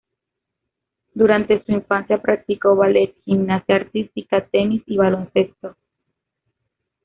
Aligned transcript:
Durante 1.13 1.63
su 1.63 1.73
infancia 1.73 2.19
practicó 2.19 2.75
ballet, 2.75 3.13
gimnasia 3.23 3.75
artística, 3.75 4.43
tenis 4.47 4.81
y 4.87 4.97
baloncesto. 4.97 5.75